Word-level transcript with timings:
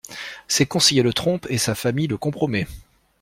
Ses 0.47 0.65
conseillers 0.65 1.03
le 1.03 1.13
trompent 1.13 1.45
et 1.51 1.59
sa 1.59 1.75
famille 1.75 2.07
le 2.07 2.17
compromet. 2.17 2.65